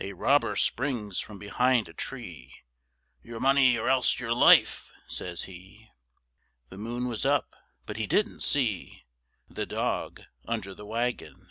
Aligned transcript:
A 0.00 0.12
robber 0.12 0.54
springs 0.54 1.18
from 1.18 1.38
behind 1.38 1.88
a 1.88 1.94
tree; 1.94 2.56
"Your 3.22 3.40
money 3.40 3.78
or 3.78 3.88
else 3.88 4.20
your 4.20 4.34
life," 4.34 4.92
says 5.08 5.44
he; 5.44 5.88
The 6.68 6.76
moon 6.76 7.08
was 7.08 7.24
up, 7.24 7.56
but 7.86 7.96
he 7.96 8.06
didn't 8.06 8.40
see 8.40 9.06
The 9.48 9.64
dog 9.64 10.24
under 10.44 10.74
the 10.74 10.84
wagon. 10.84 11.50